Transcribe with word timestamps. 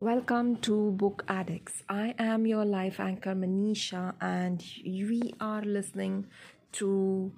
Welcome 0.00 0.58
to 0.58 0.92
Book 0.92 1.24
Addicts. 1.26 1.82
I 1.88 2.14
am 2.20 2.46
your 2.46 2.64
life 2.64 3.00
anchor 3.00 3.34
Manisha, 3.34 4.14
and 4.20 4.62
we 4.86 5.34
are 5.40 5.62
listening 5.62 6.28
to 6.74 7.32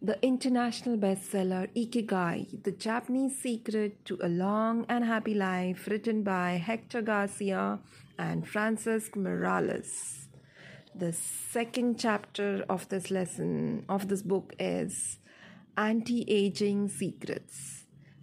the 0.00 0.16
international 0.24 0.96
bestseller 0.98 1.68
Ikigai 1.74 2.62
The 2.62 2.70
Japanese 2.70 3.36
Secret 3.42 4.04
to 4.04 4.16
a 4.22 4.28
Long 4.28 4.86
and 4.88 5.04
Happy 5.04 5.34
Life, 5.34 5.88
written 5.88 6.22
by 6.22 6.62
Hector 6.64 7.02
Garcia 7.02 7.80
and 8.16 8.46
Francisco 8.46 9.18
Morales. 9.18 10.28
The 10.94 11.12
second 11.12 11.98
chapter 11.98 12.64
of 12.68 12.88
this 12.88 13.10
lesson, 13.10 13.84
of 13.88 14.06
this 14.06 14.22
book, 14.22 14.54
is 14.60 15.18
Anti 15.76 16.24
Aging 16.28 16.88
Secrets 16.88 17.79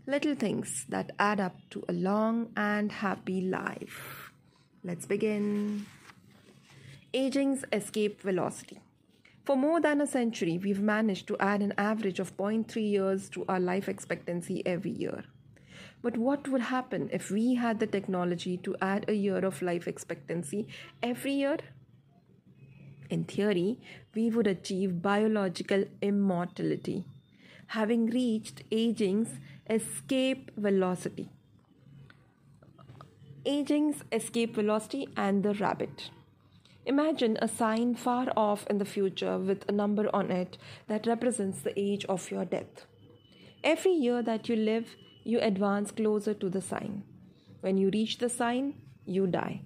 little 0.07 0.35
things 0.35 0.85
that 0.87 1.11
add 1.19 1.39
up 1.41 1.57
to 1.69 1.83
a 1.89 1.93
long 1.93 2.49
and 2.55 2.91
happy 2.91 3.41
life. 3.41 4.31
Let's 4.81 5.05
begin. 5.05 5.85
Aging's 7.13 7.65
escape 7.73 8.21
velocity. 8.21 8.79
For 9.43 9.57
more 9.57 9.81
than 9.81 9.99
a 9.99 10.07
century, 10.07 10.57
we've 10.57 10.81
managed 10.81 11.27
to 11.27 11.37
add 11.39 11.61
an 11.61 11.73
average 11.77 12.19
of 12.19 12.35
0.3 12.37 12.89
years 12.89 13.29
to 13.29 13.45
our 13.49 13.59
life 13.59 13.89
expectancy 13.89 14.65
every 14.65 14.91
year. 14.91 15.25
But 16.01 16.17
what 16.17 16.47
would 16.47 16.61
happen 16.61 17.09
if 17.11 17.29
we 17.29 17.55
had 17.55 17.79
the 17.79 17.87
technology 17.87 18.57
to 18.57 18.77
add 18.81 19.05
a 19.09 19.13
year 19.13 19.39
of 19.39 19.61
life 19.61 19.87
expectancy 19.87 20.67
every 21.03 21.33
year? 21.33 21.57
In 23.09 23.25
theory, 23.25 23.79
we 24.15 24.29
would 24.29 24.47
achieve 24.47 25.01
biological 25.01 25.85
immortality, 26.01 27.05
having 27.67 28.05
reached 28.07 28.63
aging's 28.71 29.39
escape 29.69 30.51
velocity. 30.55 31.29
Aging's 33.45 34.03
escape 34.11 34.55
velocity 34.55 35.09
and 35.17 35.43
the 35.43 35.53
rabbit. 35.55 36.09
Imagine 36.85 37.37
a 37.41 37.49
sign 37.49 37.95
far 37.95 38.27
off 38.37 38.65
in 38.67 38.77
the 38.77 38.85
future 38.85 39.37
with 39.37 39.67
a 39.67 39.73
number 39.73 40.09
on 40.15 40.31
it 40.31 40.57
that 40.87 41.05
represents 41.05 41.59
the 41.59 41.77
age 41.77 42.05
of 42.05 42.31
your 42.31 42.45
death. 42.45 42.85
Every 43.61 43.91
year 43.91 44.21
that 44.21 44.47
you 44.47 44.55
live, 44.55 44.95
you 45.25 45.39
advance 45.41 45.91
closer 45.91 46.33
to 46.33 46.49
the 46.49 46.61
sign. 46.61 47.03
When 47.59 47.77
you 47.77 47.89
reach 47.89 48.19
the 48.19 48.29
sign, 48.29 48.75
you 49.05 49.27
die. 49.27 49.63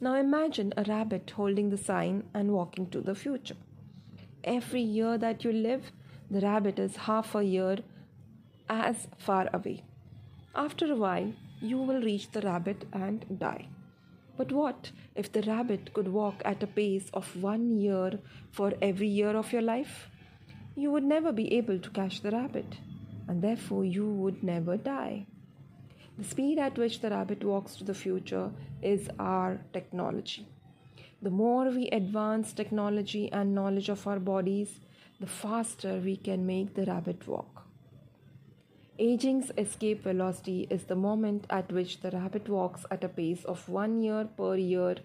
Now 0.00 0.14
imagine 0.14 0.72
a 0.76 0.82
rabbit 0.82 1.30
holding 1.36 1.70
the 1.70 1.76
sign 1.76 2.24
and 2.34 2.52
walking 2.52 2.90
to 2.90 3.00
the 3.00 3.14
future. 3.14 3.56
Every 4.42 4.82
year 4.82 5.16
that 5.18 5.44
you 5.44 5.52
live, 5.52 5.92
the 6.28 6.40
rabbit 6.40 6.80
is 6.80 6.96
half 6.96 7.36
a 7.36 7.44
year 7.44 7.78
as 8.68 9.08
far 9.16 9.48
away. 9.52 9.82
After 10.54 10.90
a 10.92 10.96
while, 10.96 11.32
you 11.60 11.78
will 11.78 12.00
reach 12.02 12.30
the 12.30 12.40
rabbit 12.40 12.86
and 12.92 13.24
die. 13.38 13.68
But 14.36 14.52
what 14.52 14.92
if 15.14 15.32
the 15.32 15.42
rabbit 15.42 15.92
could 15.94 16.08
walk 16.08 16.42
at 16.44 16.62
a 16.62 16.66
pace 16.66 17.10
of 17.12 17.36
one 17.42 17.76
year 17.80 18.20
for 18.50 18.72
every 18.80 19.08
year 19.08 19.36
of 19.36 19.52
your 19.52 19.62
life? 19.62 20.08
You 20.76 20.92
would 20.92 21.04
never 21.04 21.32
be 21.32 21.52
able 21.54 21.80
to 21.80 21.90
catch 21.90 22.20
the 22.20 22.30
rabbit, 22.30 22.76
and 23.26 23.42
therefore 23.42 23.84
you 23.84 24.06
would 24.06 24.44
never 24.44 24.76
die. 24.76 25.26
The 26.16 26.24
speed 26.24 26.58
at 26.58 26.78
which 26.78 27.00
the 27.00 27.10
rabbit 27.10 27.42
walks 27.42 27.74
to 27.76 27.84
the 27.84 27.94
future 27.94 28.50
is 28.80 29.08
our 29.18 29.60
technology. 29.72 30.46
The 31.20 31.30
more 31.30 31.68
we 31.70 31.88
advance 31.88 32.52
technology 32.52 33.30
and 33.32 33.54
knowledge 33.54 33.88
of 33.88 34.06
our 34.06 34.20
bodies, 34.20 34.78
the 35.18 35.26
faster 35.26 35.98
we 35.98 36.16
can 36.16 36.46
make 36.46 36.74
the 36.74 36.84
rabbit 36.84 37.26
walk. 37.26 37.57
Aging's 39.00 39.52
escape 39.56 40.02
velocity 40.02 40.66
is 40.70 40.84
the 40.84 40.96
moment 40.96 41.46
at 41.50 41.70
which 41.70 42.00
the 42.00 42.10
rabbit 42.10 42.48
walks 42.48 42.84
at 42.90 43.04
a 43.04 43.08
pace 43.08 43.44
of 43.44 43.68
one 43.68 44.02
year 44.02 44.28
per 44.36 44.56
year 44.56 44.96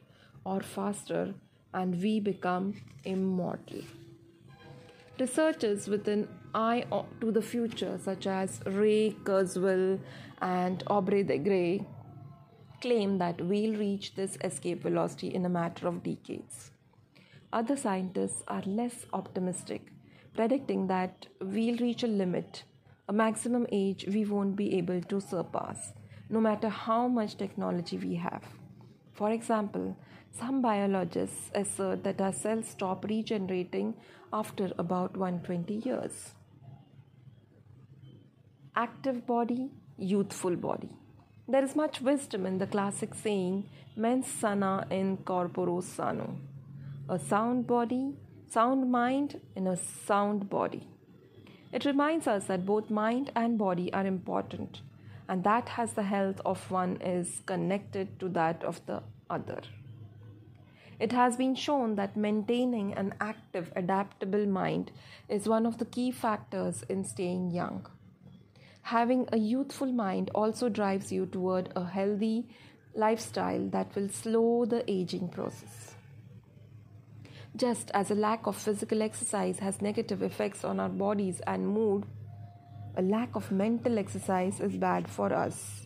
or 0.43 0.61
faster, 0.61 1.35
and 1.75 2.01
we 2.01 2.19
become 2.19 2.73
immortal. 3.03 3.81
Researchers 5.19 5.87
with 5.87 6.07
an 6.07 6.27
eye 6.55 6.85
to 7.21 7.31
the 7.31 7.41
future, 7.43 7.99
such 8.03 8.25
as 8.25 8.61
Ray 8.65 9.11
Kurzweil 9.25 9.99
and 10.41 10.83
Aubrey 10.87 11.21
de 11.21 11.37
Grey, 11.37 11.85
claim 12.81 13.19
that 13.19 13.39
we'll 13.39 13.75
reach 13.75 14.15
this 14.15 14.39
escape 14.43 14.81
velocity 14.81 15.27
in 15.27 15.45
a 15.45 15.49
matter 15.49 15.87
of 15.87 16.01
decades. 16.01 16.71
Other 17.53 17.77
scientists 17.77 18.43
are 18.47 18.63
less 18.65 19.05
optimistic, 19.13 19.91
predicting 20.33 20.87
that 20.87 21.27
we'll 21.39 21.77
reach 21.77 22.01
a 22.01 22.07
limit 22.07 22.63
a 23.09 23.13
maximum 23.13 23.67
age 23.71 24.05
we 24.07 24.23
won't 24.25 24.55
be 24.55 24.77
able 24.77 25.01
to 25.01 25.19
surpass, 25.19 25.91
no 26.29 26.39
matter 26.39 26.69
how 26.69 27.07
much 27.07 27.35
technology 27.37 27.97
we 27.97 28.15
have. 28.15 28.43
For 29.11 29.31
example, 29.31 29.97
some 30.31 30.61
biologists 30.61 31.51
assert 31.53 32.03
that 32.03 32.21
our 32.21 32.33
cells 32.33 32.67
stop 32.67 33.05
regenerating 33.05 33.93
after 34.31 34.71
about 34.77 35.15
120 35.17 35.73
years. 35.87 36.33
Active 38.75 39.27
body, 39.27 39.69
youthful 39.97 40.55
body. 40.55 40.89
There 41.47 41.63
is 41.63 41.75
much 41.75 42.01
wisdom 42.01 42.45
in 42.45 42.57
the 42.57 42.65
classic 42.65 43.13
saying, 43.13 43.69
mens 43.95 44.27
sana 44.27 44.87
in 44.89 45.17
corpore 45.17 45.83
sano. 45.83 46.39
A 47.09 47.19
sound 47.19 47.67
body, 47.67 48.15
sound 48.49 48.89
mind 48.89 49.41
in 49.55 49.67
a 49.67 49.75
sound 49.75 50.49
body. 50.49 50.87
It 51.73 51.85
reminds 51.85 52.27
us 52.27 52.45
that 52.45 52.67
both 52.67 52.91
mind 52.91 53.31
and 53.35 53.57
body 53.57 53.91
are 53.91 54.05
important 54.05 54.81
and 55.27 55.43
that 55.43 55.71
as 55.75 55.93
the 55.93 56.03
health 56.03 56.39
of 56.45 56.69
one 56.69 56.97
is 57.01 57.41
connected 57.47 58.19
to 58.19 58.29
that 58.29 58.63
of 58.63 58.85
the 58.85 59.01
other. 59.27 59.61
It 60.99 61.11
has 61.11 61.35
been 61.35 61.55
shown 61.55 61.95
that 61.95 62.15
maintaining 62.15 62.93
an 62.93 63.15
active, 63.19 63.71
adaptable 63.75 64.45
mind 64.45 64.91
is 65.27 65.47
one 65.47 65.65
of 65.65 65.79
the 65.79 65.85
key 65.85 66.11
factors 66.11 66.83
in 66.87 67.03
staying 67.03 67.49
young. 67.49 67.87
Having 68.83 69.29
a 69.31 69.37
youthful 69.37 69.91
mind 69.91 70.29
also 70.35 70.69
drives 70.69 71.11
you 71.11 71.25
toward 71.25 71.73
a 71.75 71.85
healthy 71.85 72.47
lifestyle 72.93 73.67
that 73.69 73.95
will 73.95 74.09
slow 74.09 74.65
the 74.65 74.89
aging 74.91 75.29
process. 75.29 75.92
Just 77.55 77.91
as 77.93 78.09
a 78.09 78.15
lack 78.15 78.47
of 78.47 78.57
physical 78.57 79.03
exercise 79.03 79.59
has 79.59 79.79
negative 79.79 80.23
effects 80.23 80.63
on 80.63 80.79
our 80.79 80.89
bodies 80.89 81.39
and 81.45 81.67
mood, 81.67 82.03
a 82.97 83.01
lack 83.03 83.35
of 83.35 83.51
mental 83.51 83.99
exercise 83.99 84.59
is 84.59 84.75
bad 84.75 85.07
for 85.07 85.31
us 85.31 85.85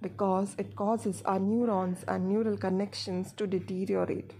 because 0.00 0.54
it 0.56 0.76
causes 0.76 1.20
our 1.24 1.40
neurons 1.40 2.04
and 2.06 2.28
neural 2.28 2.56
connections 2.56 3.32
to 3.32 3.46
deteriorate, 3.48 4.32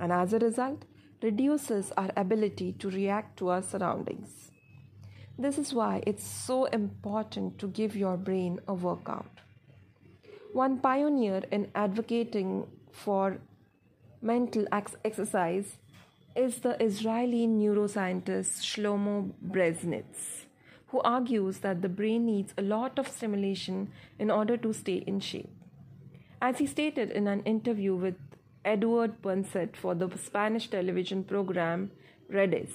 and 0.00 0.12
as 0.12 0.32
a 0.32 0.38
result, 0.40 0.84
reduces 1.22 1.92
our 1.96 2.10
ability 2.16 2.72
to 2.72 2.90
react 2.90 3.38
to 3.38 3.50
our 3.50 3.62
surroundings. 3.62 4.50
This 5.38 5.58
is 5.58 5.72
why 5.72 6.02
it's 6.06 6.26
so 6.26 6.64
important 6.64 7.58
to 7.60 7.68
give 7.68 7.94
your 7.94 8.16
brain 8.16 8.58
a 8.66 8.74
workout. 8.74 9.40
One 10.52 10.80
pioneer 10.80 11.42
in 11.52 11.70
advocating 11.74 12.66
for 12.92 13.38
mental 14.20 14.66
exercise 14.72 15.76
is 16.34 16.58
the 16.58 16.82
Israeli 16.82 17.46
neuroscientist 17.46 18.62
Shlomo 18.68 19.32
Breznitz, 19.46 20.46
who 20.88 21.00
argues 21.02 21.58
that 21.58 21.80
the 21.80 21.88
brain 21.88 22.26
needs 22.26 22.52
a 22.58 22.62
lot 22.62 22.98
of 22.98 23.06
stimulation 23.06 23.92
in 24.18 24.30
order 24.30 24.56
to 24.56 24.72
stay 24.72 25.04
in 25.06 25.20
shape. 25.20 25.50
As 26.42 26.58
he 26.58 26.66
stated 26.66 27.10
in 27.10 27.28
an 27.28 27.42
interview 27.44 27.94
with 27.94 28.16
Edward 28.64 29.22
Punset 29.22 29.76
for 29.76 29.94
the 29.94 30.10
Spanish 30.18 30.68
television 30.68 31.22
program 31.22 31.92
Redes, 32.28 32.74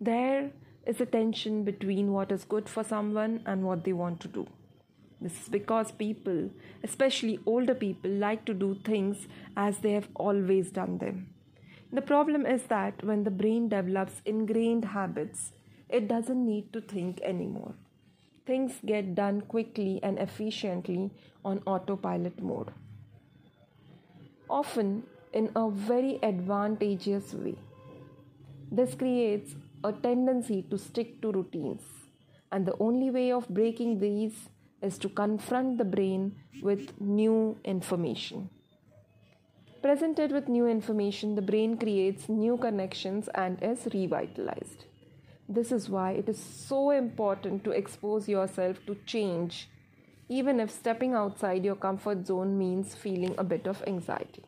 there 0.00 0.50
is 0.86 1.00
a 1.00 1.06
tension 1.06 1.62
between 1.62 2.12
what 2.12 2.32
is 2.32 2.44
good 2.44 2.68
for 2.70 2.82
someone 2.82 3.42
and 3.44 3.64
what 3.64 3.84
they 3.84 3.92
want 3.92 4.18
to 4.20 4.28
do. 4.28 4.46
This 5.20 5.42
is 5.42 5.48
because 5.50 5.92
people, 5.92 6.48
especially 6.82 7.38
older 7.44 7.74
people, 7.74 8.10
like 8.10 8.46
to 8.46 8.54
do 8.54 8.78
things 8.82 9.28
as 9.54 9.80
they 9.80 9.92
have 9.92 10.08
always 10.14 10.70
done 10.70 10.96
them. 10.96 11.34
The 11.92 12.02
problem 12.02 12.46
is 12.46 12.62
that 12.64 13.02
when 13.02 13.24
the 13.24 13.30
brain 13.30 13.68
develops 13.68 14.22
ingrained 14.24 14.84
habits, 14.84 15.52
it 15.88 16.06
doesn't 16.06 16.46
need 16.46 16.72
to 16.72 16.80
think 16.80 17.20
anymore. 17.22 17.74
Things 18.46 18.74
get 18.86 19.14
done 19.14 19.40
quickly 19.40 19.98
and 20.02 20.18
efficiently 20.18 21.10
on 21.44 21.62
autopilot 21.66 22.40
mode. 22.40 22.70
Often 24.48 25.02
in 25.32 25.50
a 25.56 25.68
very 25.70 26.18
advantageous 26.22 27.34
way. 27.34 27.56
This 28.70 28.94
creates 28.94 29.56
a 29.82 29.92
tendency 29.92 30.62
to 30.70 30.78
stick 30.78 31.20
to 31.22 31.32
routines, 31.32 31.82
and 32.52 32.66
the 32.66 32.76
only 32.78 33.10
way 33.10 33.32
of 33.32 33.48
breaking 33.48 33.98
these 33.98 34.48
is 34.80 34.96
to 34.98 35.08
confront 35.08 35.78
the 35.78 35.84
brain 35.84 36.36
with 36.62 37.00
new 37.00 37.58
information. 37.64 38.48
Presented 39.82 40.30
with 40.30 40.48
new 40.48 40.66
information, 40.66 41.34
the 41.34 41.42
brain 41.42 41.76
creates 41.78 42.28
new 42.28 42.58
connections 42.58 43.28
and 43.34 43.62
is 43.62 43.88
revitalized. 43.94 44.84
This 45.48 45.72
is 45.72 45.88
why 45.88 46.12
it 46.12 46.28
is 46.28 46.38
so 46.38 46.90
important 46.90 47.64
to 47.64 47.70
expose 47.70 48.28
yourself 48.28 48.84
to 48.86 48.94
change 49.06 49.68
even 50.28 50.60
if 50.60 50.70
stepping 50.70 51.12
outside 51.14 51.64
your 51.64 51.74
comfort 51.74 52.24
zone 52.24 52.56
means 52.56 52.94
feeling 52.94 53.34
a 53.36 53.42
bit 53.42 53.66
of 53.66 53.82
anxiety. 53.86 54.44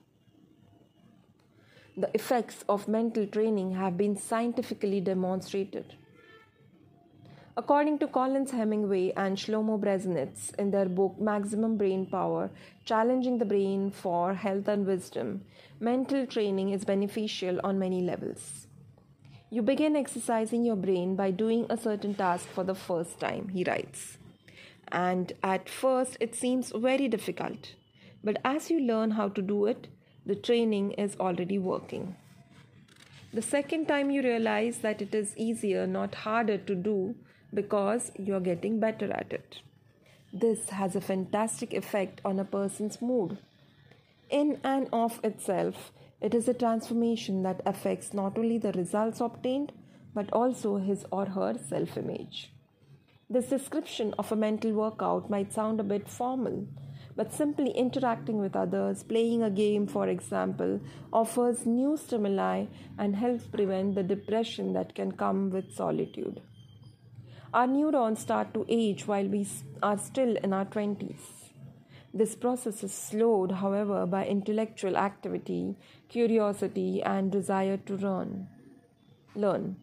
The 1.96 2.10
effects 2.14 2.64
of 2.68 2.86
mental 2.86 3.26
training 3.26 3.72
have 3.72 3.98
been 3.98 4.16
scientifically 4.16 5.00
demonstrated. 5.00 5.96
According 7.54 7.98
to 7.98 8.06
Collins 8.06 8.52
Hemingway 8.52 9.12
and 9.14 9.36
Shlomo 9.36 9.78
Breznitz 9.78 10.54
in 10.58 10.70
their 10.70 10.86
book 10.86 11.20
Maximum 11.20 11.76
Brain 11.76 12.06
Power 12.06 12.48
Challenging 12.86 13.36
the 13.36 13.44
Brain 13.44 13.90
for 13.90 14.32
Health 14.32 14.68
and 14.68 14.86
Wisdom, 14.86 15.44
mental 15.78 16.24
training 16.26 16.70
is 16.70 16.86
beneficial 16.86 17.60
on 17.62 17.78
many 17.78 18.00
levels. 18.00 18.66
You 19.50 19.60
begin 19.60 19.96
exercising 19.96 20.64
your 20.64 20.76
brain 20.76 21.14
by 21.14 21.30
doing 21.30 21.66
a 21.68 21.76
certain 21.76 22.14
task 22.14 22.48
for 22.48 22.64
the 22.64 22.74
first 22.74 23.20
time, 23.20 23.48
he 23.48 23.64
writes. 23.64 24.16
And 24.90 25.34
at 25.42 25.68
first, 25.68 26.16
it 26.20 26.34
seems 26.34 26.72
very 26.74 27.06
difficult. 27.06 27.74
But 28.24 28.38
as 28.46 28.70
you 28.70 28.80
learn 28.80 29.10
how 29.10 29.28
to 29.28 29.42
do 29.42 29.66
it, 29.66 29.88
the 30.24 30.36
training 30.36 30.92
is 30.92 31.16
already 31.20 31.58
working. 31.58 32.16
The 33.34 33.42
second 33.42 33.88
time 33.88 34.10
you 34.10 34.22
realize 34.22 34.78
that 34.78 35.02
it 35.02 35.14
is 35.14 35.36
easier, 35.36 35.86
not 35.86 36.14
harder 36.14 36.56
to 36.56 36.74
do 36.74 37.14
because 37.52 38.10
you're 38.18 38.40
getting 38.40 38.80
better 38.80 39.12
at 39.12 39.32
it. 39.32 39.58
This 40.32 40.70
has 40.70 40.96
a 40.96 41.00
fantastic 41.00 41.74
effect 41.74 42.20
on 42.24 42.38
a 42.38 42.44
person's 42.44 43.02
mood. 43.02 43.38
In 44.30 44.58
and 44.64 44.88
of 44.92 45.20
itself, 45.22 45.92
it 46.20 46.34
is 46.34 46.48
a 46.48 46.54
transformation 46.54 47.42
that 47.42 47.60
affects 47.66 48.14
not 48.14 48.38
only 48.38 48.56
the 48.56 48.72
results 48.72 49.20
obtained 49.20 49.72
but 50.14 50.32
also 50.32 50.76
his 50.76 51.04
or 51.10 51.26
her 51.26 51.54
self 51.68 51.96
image. 51.96 52.52
This 53.28 53.46
description 53.46 54.14
of 54.18 54.30
a 54.30 54.36
mental 54.36 54.72
workout 54.72 55.30
might 55.30 55.52
sound 55.52 55.80
a 55.80 55.84
bit 55.84 56.08
formal, 56.08 56.66
but 57.16 57.32
simply 57.32 57.70
interacting 57.70 58.38
with 58.38 58.56
others, 58.56 59.02
playing 59.02 59.42
a 59.42 59.50
game, 59.50 59.86
for 59.86 60.08
example, 60.08 60.80
offers 61.12 61.66
new 61.66 61.96
stimuli 61.96 62.66
and 62.98 63.16
helps 63.16 63.46
prevent 63.46 63.94
the 63.94 64.02
depression 64.02 64.72
that 64.74 64.94
can 64.94 65.12
come 65.12 65.50
with 65.50 65.74
solitude. 65.74 66.40
Our 67.54 67.66
neurons 67.66 68.20
start 68.20 68.54
to 68.54 68.64
age 68.66 69.06
while 69.06 69.26
we 69.28 69.46
are 69.82 69.98
still 69.98 70.36
in 70.36 70.54
our 70.54 70.64
20s. 70.64 71.50
This 72.14 72.34
process 72.34 72.82
is 72.82 72.94
slowed, 72.94 73.52
however, 73.52 74.06
by 74.06 74.24
intellectual 74.26 74.96
activity, 74.96 75.76
curiosity, 76.08 77.02
and 77.02 77.30
desire 77.30 77.76
to 77.76 77.96
learn. 77.96 78.48
Learn. 79.34 79.76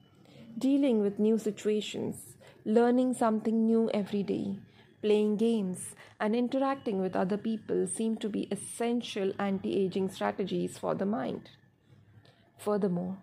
Dealing 0.57 1.01
with 1.01 1.19
new 1.19 1.37
situations, 1.37 2.37
learning 2.65 3.13
something 3.13 3.67
new 3.67 3.87
every 3.93 4.23
day, 4.23 4.57
playing 5.03 5.37
games, 5.37 5.93
and 6.19 6.35
interacting 6.35 6.99
with 6.99 7.15
other 7.15 7.37
people 7.37 7.85
seem 7.85 8.17
to 8.17 8.29
be 8.29 8.47
essential 8.51 9.31
anti 9.37 9.75
aging 9.77 10.09
strategies 10.09 10.79
for 10.79 10.95
the 10.95 11.05
mind. 11.05 11.51
Furthermore, 12.57 13.17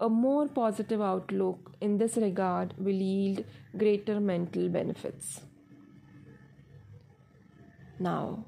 a 0.00 0.08
more 0.08 0.48
positive 0.48 1.02
outlook 1.02 1.72
in 1.80 1.98
this 1.98 2.16
regard 2.16 2.74
will 2.78 2.94
yield 2.94 3.44
greater 3.76 4.18
mental 4.18 4.68
benefits. 4.68 5.42
Now, 7.98 8.46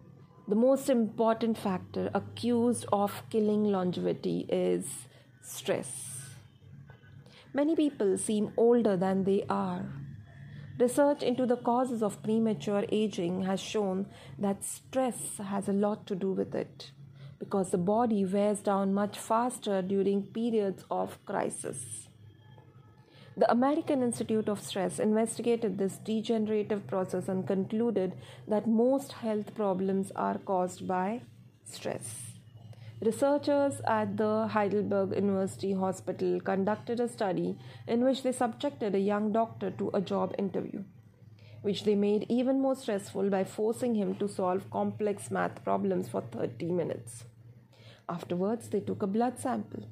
the 0.49 0.54
most 0.54 0.88
important 0.88 1.58
factor 1.58 2.10
accused 2.14 2.87
of 2.90 3.22
killing 3.28 3.64
longevity 3.64 4.46
is 4.49 4.87
stress. 5.43 6.31
Many 7.52 7.76
people 7.76 8.16
seem 8.16 8.52
older 8.56 8.96
than 8.96 9.25
they 9.25 9.44
are. 9.49 9.84
Research 10.78 11.22
into 11.22 11.44
the 11.44 11.58
causes 11.58 12.02
of 12.02 12.22
premature 12.22 12.87
aging 12.90 13.43
has 13.43 13.60
shown 13.60 14.06
that 14.38 14.64
stress 14.64 15.37
has 15.37 15.69
a 15.69 15.72
lot 15.72 16.06
to 16.06 16.16
do 16.16 16.32
with 16.32 16.54
it 16.54 16.93
because 17.42 17.72
the 17.72 17.78
body 17.78 18.24
wears 18.24 18.60
down 18.60 18.94
much 18.94 19.18
faster 19.18 19.82
during 19.82 20.22
periods 20.22 20.84
of 20.88 21.18
crisis. 21.26 22.06
The 23.36 23.50
American 23.50 24.00
Institute 24.00 24.48
of 24.48 24.60
Stress 24.62 25.00
investigated 25.00 25.76
this 25.76 25.96
degenerative 25.96 26.86
process 26.86 27.26
and 27.28 27.44
concluded 27.44 28.12
that 28.46 28.68
most 28.68 29.14
health 29.24 29.56
problems 29.56 30.12
are 30.14 30.38
caused 30.38 30.86
by 30.86 31.22
stress. 31.64 32.14
Researchers 33.00 33.80
at 33.88 34.16
the 34.16 34.46
Heidelberg 34.46 35.16
University 35.16 35.72
Hospital 35.72 36.40
conducted 36.40 37.00
a 37.00 37.08
study 37.08 37.58
in 37.88 38.04
which 38.04 38.22
they 38.22 38.30
subjected 38.30 38.94
a 38.94 39.00
young 39.00 39.32
doctor 39.32 39.72
to 39.72 39.90
a 39.92 40.00
job 40.00 40.32
interview, 40.38 40.84
which 41.62 41.82
they 41.82 41.96
made 41.96 42.26
even 42.28 42.60
more 42.60 42.76
stressful 42.76 43.30
by 43.30 43.42
forcing 43.42 43.96
him 43.96 44.14
to 44.16 44.28
solve 44.28 44.70
complex 44.70 45.32
math 45.32 45.64
problems 45.64 46.08
for 46.08 46.20
30 46.20 46.70
minutes. 46.70 47.24
Afterwards, 48.08 48.69
they 48.69 48.81
took 48.81 49.02
a 49.02 49.06
blood 49.06 49.38
sample. 49.38 49.84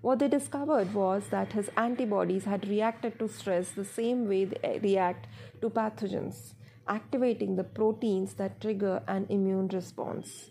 What 0.00 0.18
they 0.20 0.28
discovered 0.28 0.94
was 0.94 1.28
that 1.30 1.52
his 1.52 1.70
antibodies 1.76 2.44
had 2.44 2.68
reacted 2.68 3.18
to 3.18 3.28
stress 3.28 3.70
the 3.70 3.84
same 3.84 4.28
way 4.28 4.44
they 4.44 4.58
eh, 4.62 4.78
react 4.82 5.26
to 5.60 5.70
pathogens, 5.70 6.54
activating 6.86 7.56
the 7.56 7.64
proteins 7.64 8.34
that 8.34 8.60
trigger 8.60 9.02
an 9.08 9.26
immune 9.28 9.68
response. 9.68 10.50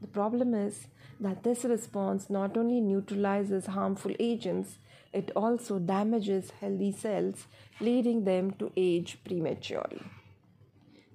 The 0.00 0.08
problem 0.08 0.54
is 0.54 0.88
that 1.20 1.42
this 1.42 1.64
response 1.64 2.28
not 2.30 2.56
only 2.56 2.80
neutralizes 2.80 3.66
harmful 3.66 4.14
agents, 4.18 4.78
it 5.12 5.30
also 5.36 5.78
damages 5.78 6.50
healthy 6.60 6.92
cells, 6.92 7.46
leading 7.80 8.24
them 8.24 8.52
to 8.52 8.72
age 8.76 9.18
prematurely. 9.24 10.02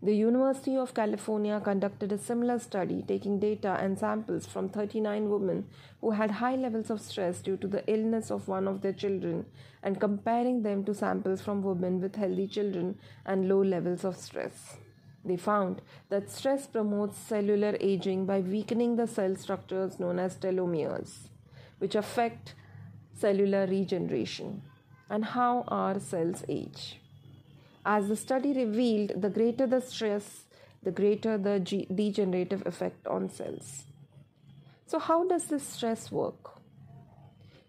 The 0.04 0.14
University 0.14 0.76
of 0.76 0.94
California 0.94 1.62
conducted 1.64 2.12
a 2.12 2.18
similar 2.18 2.60
study, 2.60 3.06
taking 3.08 3.40
data 3.40 3.78
and 3.80 3.98
samples 3.98 4.46
from 4.46 4.68
39 4.68 5.30
women 5.30 5.66
who 6.02 6.12
had 6.12 6.30
high 6.30 6.58
levels 6.58 6.90
of 6.90 7.00
stress 7.00 7.42
due 7.42 7.56
to 7.56 7.70
the 7.70 7.90
illness 7.90 8.30
of 8.30 8.50
one 8.50 8.68
of 8.68 8.82
their 8.82 8.92
children 8.92 9.46
and 9.82 10.02
comparing 10.02 10.62
them 10.62 10.84
to 10.84 10.94
samples 10.94 11.42
from 11.42 11.64
women 11.64 12.02
with 12.02 12.18
healthy 12.18 12.48
children 12.48 13.00
and 13.26 13.48
low 13.48 13.62
levels 13.64 14.04
of 14.04 14.18
stress. 14.18 14.76
They 15.24 15.38
found 15.38 15.82
that 16.10 16.30
stress 16.30 16.68
promotes 16.68 17.18
cellular 17.18 17.78
aging 17.80 18.26
by 18.26 18.42
weakening 18.42 18.98
the 18.98 19.08
cell 19.08 19.38
structures 19.38 20.02
known 20.02 20.20
as 20.20 20.36
telomeres, 20.36 21.30
which 21.80 21.96
affect 21.96 22.56
cellular 23.14 23.68
regeneration. 23.68 24.64
And 25.10 25.24
how 25.24 25.64
our 25.70 25.98
cells 26.02 26.44
age? 26.50 27.00
As 27.86 28.08
the 28.08 28.16
study 28.16 28.54
revealed, 28.54 29.22
the 29.22 29.30
greater 29.30 29.68
the 29.68 29.82
stress, 29.82 30.46
the 30.84 30.92
greater 30.92 31.38
the 31.38 31.60
G- 31.60 31.88
degenerative 31.94 32.66
effect 32.66 33.08
on 33.08 33.30
cells. 33.30 33.84
So, 34.86 35.00
how 35.00 35.28
does 35.28 35.46
this 35.46 35.64
stress 35.64 36.12
work? 36.12 36.52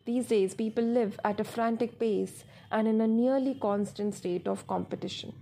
These 0.05 0.27
days, 0.27 0.55
people 0.55 0.85
live 0.85 1.19
at 1.25 1.41
a 1.41 1.45
frantic 1.45 1.99
pace 1.99 2.45
and 2.71 2.87
in 2.87 3.01
a 3.01 3.07
nearly 3.07 3.55
constant 3.55 4.15
state 4.15 4.47
of 4.47 4.67
competition. 4.67 5.33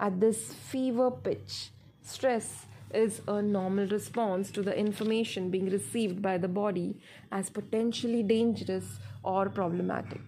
At 0.00 0.18
this 0.20 0.52
fever 0.52 1.10
pitch, 1.10 1.70
stress 2.02 2.66
is 2.92 3.22
a 3.28 3.40
normal 3.40 3.86
response 3.86 4.50
to 4.50 4.62
the 4.62 4.76
information 4.76 5.50
being 5.50 5.70
received 5.70 6.20
by 6.20 6.38
the 6.38 6.48
body 6.48 7.00
as 7.30 7.48
potentially 7.48 8.22
dangerous 8.22 8.98
or 9.22 9.48
problematic. 9.48 10.20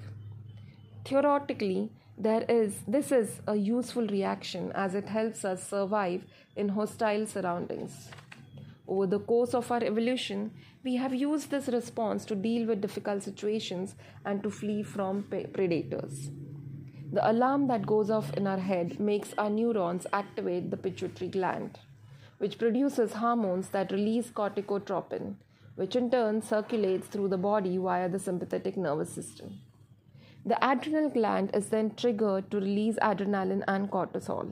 Theoretically, 1.04 1.90
there 2.16 2.44
is 2.49 2.76
this 2.87 3.11
is 3.11 3.40
a 3.49 3.56
useful 3.56 4.06
reaction 4.06 4.71
as 4.73 4.94
it 4.94 5.09
helps 5.09 5.44
us 5.44 5.68
survive 5.68 6.23
in 6.54 6.68
hostile 6.68 7.26
surroundings. 7.26 8.09
Over 8.87 9.06
the 9.06 9.18
course 9.18 9.52
of 9.52 9.73
our 9.73 9.83
evolution 9.83 10.52
we 10.85 10.94
have 10.97 11.12
used 11.12 11.50
this 11.50 11.66
response 11.68 12.25
to 12.26 12.37
deal 12.37 12.66
with 12.66 12.80
difficult 12.80 13.25
situations 13.25 13.97
and 14.25 14.42
to 14.44 14.50
flee 14.50 14.85
from 14.85 15.25
predators. 15.25 16.30
The 17.12 17.28
alarm 17.28 17.66
that 17.66 17.87
goes 17.87 18.11
off 18.11 18.33
in 18.35 18.47
our 18.47 18.59
head 18.59 19.00
makes 19.00 19.35
our 19.37 19.50
neurons 19.50 20.06
activate 20.12 20.71
the 20.71 20.76
pituitary 20.76 21.30
gland 21.30 21.80
which 22.38 22.59
produces 22.59 23.14
hormones 23.14 23.71
that 23.71 23.90
release 23.90 24.30
corticotropin 24.30 25.35
which 25.75 25.97
in 25.97 26.11
turn 26.11 26.42
circulates 26.42 27.09
through 27.09 27.28
the 27.28 27.38
body 27.38 27.76
via 27.76 28.09
the 28.09 28.18
sympathetic 28.21 28.76
nervous 28.76 29.12
system 29.12 29.61
the 30.46 30.58
adrenal 30.70 31.08
gland 31.08 31.50
is 31.54 31.68
then 31.70 31.94
triggered 31.94 32.50
to 32.50 32.58
release 32.58 32.96
adrenaline 32.96 33.64
and 33.66 33.90
cortisol. 33.90 34.50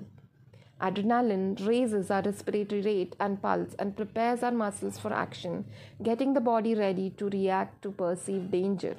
Adrenaline 0.81 1.67
raises 1.67 2.11
our 2.11 2.23
respiratory 2.23 2.81
rate 2.81 3.15
and 3.21 3.41
pulse 3.43 3.75
and 3.79 3.95
prepares 3.95 4.43
our 4.43 4.51
muscles 4.51 4.99
for 4.99 5.13
action, 5.13 5.65
getting 6.03 6.33
the 6.33 6.41
body 6.41 6.75
ready 6.75 7.11
to 7.11 7.29
react 7.29 7.83
to 7.83 7.91
perceived 7.91 8.51
danger. 8.51 8.97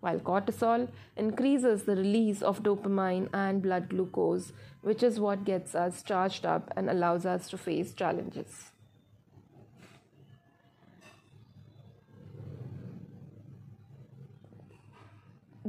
While 0.00 0.18
cortisol 0.18 0.88
increases 1.16 1.84
the 1.84 1.94
release 1.94 2.40
of 2.40 2.62
dopamine 2.62 3.28
and 3.34 3.62
blood 3.62 3.90
glucose, 3.90 4.52
which 4.80 5.02
is 5.02 5.20
what 5.20 5.44
gets 5.44 5.74
us 5.74 6.02
charged 6.02 6.46
up 6.46 6.72
and 6.74 6.88
allows 6.88 7.26
us 7.26 7.50
to 7.50 7.58
face 7.58 7.92
challenges. 7.92 8.72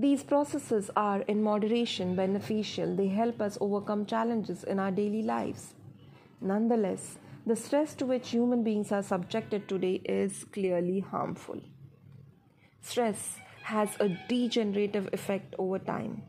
These 0.02 0.24
processes 0.24 0.90
are, 0.96 1.22
in 1.28 1.44
moderation, 1.44 2.16
beneficial. 2.16 2.96
They 2.96 3.10
help 3.10 3.40
us 3.40 3.60
overcome 3.62 4.08
challenges 4.08 4.64
in 4.64 4.80
our 4.80 4.90
daily 4.90 5.22
lives. 5.22 5.76
Nonetheless, 6.42 7.20
the 7.46 7.56
stress 7.56 7.94
to 7.96 8.08
which 8.08 8.32
human 8.32 8.64
beings 8.64 8.92
are 8.92 9.04
subjected 9.04 9.70
today 9.70 10.02
is 10.04 10.44
clearly 10.46 11.02
harmful. 11.02 11.62
Stress 12.82 13.38
has 13.62 13.90
a 14.00 14.10
degenerative 14.28 15.08
effect 15.14 15.54
over 15.60 15.78
time. 15.78 16.24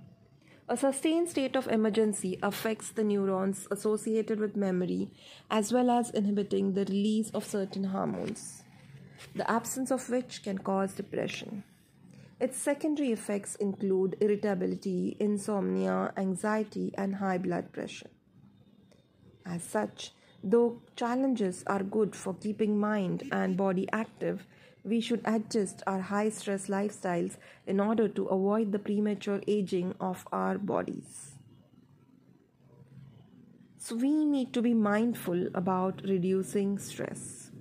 A 0.69 0.77
sustained 0.77 1.31
state 1.31 1.57
of 1.57 1.67
emergency 1.69 2.39
affects 2.43 2.91
the 2.91 3.05
neurons 3.05 3.67
associated 3.71 4.39
with 4.39 4.55
memory 4.55 5.09
as 5.51 5.73
well 5.73 5.91
as 5.91 6.11
inhibiting 6.11 6.75
the 6.75 6.85
release 6.85 7.31
of 7.31 7.47
certain 7.47 7.85
hormones, 7.85 8.65
the 9.35 9.51
absence 9.51 9.91
of 9.91 10.11
which 10.11 10.43
can 10.43 10.59
cause 10.59 10.93
depression. 10.93 11.65
Its 12.43 12.59
secondary 12.59 13.13
effects 13.13 13.55
include 13.55 14.17
irritability, 14.21 15.17
insomnia, 15.21 16.13
anxiety, 16.17 16.93
and 16.99 17.15
high 17.15 17.39
blood 17.39 17.71
pressure. 17.73 18.11
As 19.47 19.63
such, 19.63 20.11
though 20.43 20.83
challenges 20.97 21.63
are 21.69 21.85
good 21.85 22.17
for 22.17 22.35
keeping 22.35 22.81
mind 22.81 23.23
and 23.31 23.57
body 23.57 23.89
active, 23.93 24.45
we 24.83 25.01
should 25.01 25.21
adjust 25.25 25.85
our 25.87 26.01
high 26.01 26.31
stress 26.31 26.67
lifestyles 26.67 27.37
in 27.65 27.79
order 27.79 28.09
to 28.09 28.25
avoid 28.25 28.73
the 28.73 28.81
premature 28.81 29.41
aging 29.47 29.95
of 30.01 30.27
our 30.33 30.59
bodies. 30.59 31.37
So, 33.79 33.95
we 33.95 34.25
need 34.25 34.53
to 34.55 34.63
be 34.63 34.75
mindful 34.75 35.47
about 35.55 36.03
reducing 36.03 36.81
stress. 36.81 37.53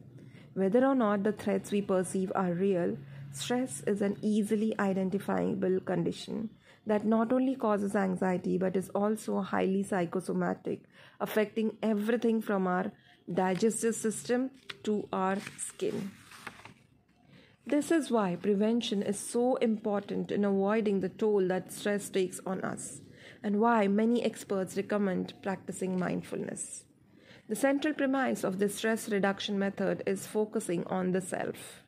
Whether 0.55 0.83
or 0.83 0.95
not 0.95 1.21
the 1.21 1.33
threats 1.33 1.71
we 1.71 1.83
perceive 1.83 2.31
are 2.33 2.53
real, 2.53 2.97
stress 3.31 3.81
is 3.87 4.01
an 4.01 4.17
easily 4.21 4.77
identifiable 4.79 5.79
condition 5.79 6.49
that 6.85 7.05
not 7.05 7.31
only 7.31 7.55
causes 7.55 7.95
anxiety 7.95 8.57
but 8.57 8.75
is 8.75 8.89
also 8.89 9.41
highly 9.41 9.83
psychosomatic, 9.83 10.83
affecting 11.19 11.77
everything 11.81 12.41
from 12.41 12.67
our 12.67 12.91
digestive 13.31 13.95
system 13.95 14.49
to 14.83 15.07
our 15.13 15.37
skin. 15.57 16.11
This 17.65 17.91
is 17.91 18.09
why 18.09 18.35
prevention 18.35 19.03
is 19.03 19.19
so 19.19 19.55
important 19.57 20.31
in 20.31 20.43
avoiding 20.43 20.99
the 20.99 21.09
toll 21.09 21.47
that 21.47 21.71
stress 21.71 22.09
takes 22.09 22.39
on 22.45 22.61
us, 22.61 23.01
and 23.43 23.59
why 23.59 23.87
many 23.87 24.23
experts 24.23 24.75
recommend 24.75 25.33
practicing 25.43 25.97
mindfulness. 25.97 26.85
The 27.47 27.55
central 27.55 27.93
premise 27.93 28.43
of 28.43 28.57
the 28.57 28.67
stress 28.67 29.09
reduction 29.09 29.59
method 29.59 30.01
is 30.07 30.25
focusing 30.25 30.83
on 30.87 31.11
the 31.11 31.21
self, 31.21 31.80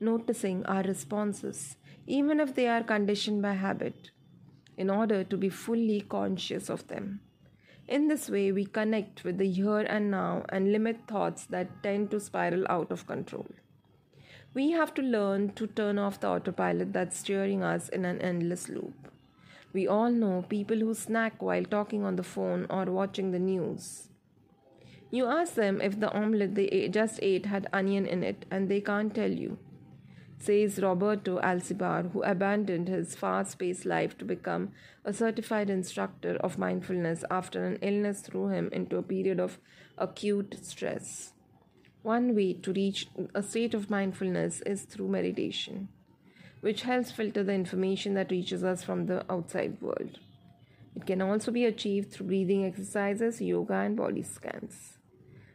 noticing 0.00 0.64
our 0.66 0.82
responses, 0.82 1.76
even 2.06 2.40
if 2.40 2.54
they 2.54 2.66
are 2.68 2.82
conditioned 2.82 3.42
by 3.42 3.52
habit, 3.52 4.10
in 4.76 4.90
order 4.90 5.24
to 5.24 5.36
be 5.36 5.48
fully 5.48 6.00
conscious 6.00 6.68
of 6.68 6.86
them. 6.88 7.20
In 7.88 8.08
this 8.08 8.28
way, 8.28 8.52
we 8.52 8.66
connect 8.66 9.24
with 9.24 9.38
the 9.38 9.50
here 9.50 9.80
and 9.80 10.10
now 10.10 10.44
and 10.50 10.72
limit 10.72 11.08
thoughts 11.08 11.46
that 11.46 11.82
tend 11.82 12.10
to 12.10 12.20
spiral 12.20 12.66
out 12.68 12.92
of 12.92 13.06
control. 13.06 13.46
We 14.54 14.72
have 14.72 14.92
to 14.94 15.02
learn 15.02 15.52
to 15.54 15.66
turn 15.66 15.98
off 15.98 16.20
the 16.20 16.28
autopilot 16.28 16.92
that's 16.92 17.18
steering 17.18 17.62
us 17.62 17.88
in 17.88 18.04
an 18.04 18.20
endless 18.20 18.68
loop. 18.68 19.10
We 19.72 19.86
all 19.86 20.10
know 20.10 20.44
people 20.48 20.78
who 20.78 20.94
snack 20.94 21.42
while 21.42 21.64
talking 21.64 22.04
on 22.04 22.16
the 22.16 22.22
phone 22.22 22.66
or 22.70 22.86
watching 22.86 23.30
the 23.30 23.38
news. 23.38 24.08
You 25.10 25.26
ask 25.26 25.54
them 25.54 25.80
if 25.80 26.00
the 26.00 26.12
omelette 26.12 26.54
they 26.54 26.88
just 26.88 27.18
ate 27.22 27.46
had 27.46 27.68
onion 27.72 28.06
in 28.06 28.22
it, 28.22 28.44
and 28.50 28.68
they 28.68 28.80
can't 28.80 29.14
tell 29.14 29.30
you, 29.30 29.58
says 30.40 30.78
Roberto 30.78 31.40
Alcibar, 31.40 32.10
who 32.12 32.22
abandoned 32.22 32.88
his 32.88 33.14
fast 33.14 33.58
paced 33.58 33.84
life 33.84 34.16
to 34.18 34.24
become 34.24 34.72
a 35.04 35.12
certified 35.12 35.68
instructor 35.68 36.36
of 36.36 36.58
mindfulness 36.58 37.24
after 37.30 37.64
an 37.64 37.76
illness 37.82 38.20
threw 38.20 38.48
him 38.48 38.68
into 38.72 38.96
a 38.96 39.02
period 39.02 39.40
of 39.40 39.58
acute 39.96 40.58
stress. 40.62 41.32
One 42.02 42.34
way 42.34 42.54
to 42.54 42.72
reach 42.72 43.08
a 43.34 43.42
state 43.42 43.74
of 43.74 43.90
mindfulness 43.90 44.60
is 44.62 44.82
through 44.82 45.08
meditation, 45.08 45.88
which 46.60 46.82
helps 46.82 47.10
filter 47.10 47.42
the 47.42 47.52
information 47.52 48.14
that 48.14 48.30
reaches 48.30 48.62
us 48.62 48.84
from 48.84 49.06
the 49.06 49.24
outside 49.30 49.80
world. 49.80 50.20
It 50.94 51.06
can 51.06 51.20
also 51.20 51.50
be 51.50 51.64
achieved 51.64 52.12
through 52.12 52.26
breathing 52.28 52.64
exercises, 52.64 53.40
yoga, 53.40 53.74
and 53.74 53.96
body 53.96 54.22
scans. 54.22 54.97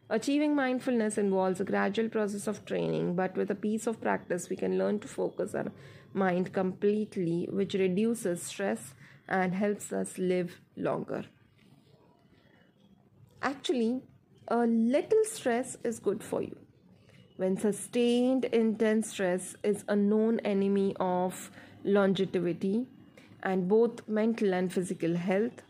Achieving 0.10 0.56
mindfulness 0.56 1.18
involves 1.18 1.60
a 1.60 1.64
gradual 1.64 2.10
process 2.10 2.48
of 2.48 2.66
training, 2.66 3.16
but 3.16 3.36
with 3.38 3.50
a 3.50 3.56
piece 3.56 3.88
of 3.88 4.02
practice, 4.02 4.50
we 4.50 4.56
can 4.56 4.78
learn 4.78 5.00
to 5.00 5.08
focus 5.08 5.56
our 5.56 5.72
mind 6.14 6.54
completely, 6.54 7.48
which 7.52 7.74
reduces 7.74 8.44
stress 8.44 8.94
and 9.28 9.56
helps 9.56 9.94
us 9.94 10.18
live 10.18 10.60
longer. 10.76 11.24
Actually, 13.42 14.04
a 14.50 14.58
little 14.68 15.24
stress 15.24 15.78
is 15.84 16.00
good 16.00 16.24
for 16.24 16.42
you. 16.42 16.58
When 17.38 17.58
sustained 17.58 18.46
intense 18.46 19.10
stress 19.10 19.56
is 19.64 19.84
a 19.88 19.96
known 19.96 20.40
enemy 20.42 20.96
of 21.00 21.50
longevity 21.84 22.88
and 23.42 23.68
both 23.68 24.08
mental 24.08 24.54
and 24.54 24.72
physical 24.72 25.16
health, 25.16 25.64